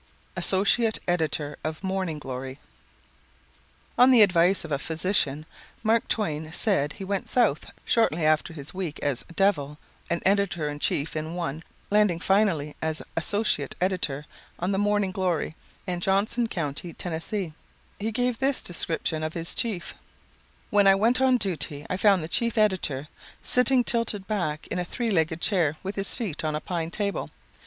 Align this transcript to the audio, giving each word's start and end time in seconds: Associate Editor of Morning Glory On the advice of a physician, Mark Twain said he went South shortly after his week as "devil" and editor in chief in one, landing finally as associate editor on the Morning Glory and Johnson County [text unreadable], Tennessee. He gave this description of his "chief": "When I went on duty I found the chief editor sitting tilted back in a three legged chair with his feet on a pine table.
Associate 0.35 0.97
Editor 1.07 1.57
of 1.63 1.83
Morning 1.83 2.17
Glory 2.17 2.57
On 3.99 4.09
the 4.09 4.23
advice 4.23 4.65
of 4.65 4.71
a 4.71 4.79
physician, 4.79 5.45
Mark 5.83 6.07
Twain 6.07 6.51
said 6.51 6.93
he 6.93 7.03
went 7.03 7.29
South 7.29 7.67
shortly 7.85 8.25
after 8.25 8.51
his 8.51 8.73
week 8.73 8.97
as 9.03 9.23
"devil" 9.35 9.77
and 10.09 10.23
editor 10.25 10.67
in 10.67 10.79
chief 10.79 11.15
in 11.15 11.35
one, 11.35 11.61
landing 11.91 12.19
finally 12.19 12.75
as 12.81 13.03
associate 13.15 13.75
editor 13.79 14.25
on 14.57 14.71
the 14.71 14.79
Morning 14.79 15.11
Glory 15.11 15.55
and 15.85 16.01
Johnson 16.01 16.47
County 16.47 16.93
[text 16.93 17.05
unreadable], 17.05 17.29
Tennessee. 17.29 17.53
He 17.99 18.11
gave 18.11 18.39
this 18.39 18.63
description 18.63 19.21
of 19.21 19.35
his 19.35 19.53
"chief": 19.53 19.93
"When 20.71 20.87
I 20.87 20.95
went 20.95 21.21
on 21.21 21.37
duty 21.37 21.85
I 21.91 21.95
found 21.95 22.23
the 22.23 22.27
chief 22.27 22.57
editor 22.57 23.07
sitting 23.43 23.83
tilted 23.83 24.27
back 24.27 24.65
in 24.71 24.79
a 24.79 24.83
three 24.83 25.11
legged 25.11 25.41
chair 25.41 25.77
with 25.83 25.95
his 25.95 26.15
feet 26.15 26.43
on 26.43 26.55
a 26.55 26.59
pine 26.59 26.89
table. 26.89 27.29